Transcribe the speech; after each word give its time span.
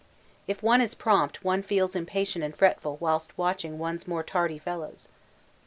If 0.47 0.63
one 0.63 0.81
is 0.81 0.95
prompt 0.95 1.43
one 1.43 1.61
feels 1.61 1.95
impatient 1.95 2.43
and 2.43 2.57
fretful 2.57 2.97
whilst 2.99 3.37
watching 3.37 3.77
one's 3.77 4.07
more 4.07 4.23
tardy 4.23 4.57
fellows. 4.57 5.09